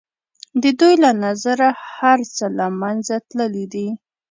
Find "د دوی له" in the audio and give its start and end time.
0.61-1.11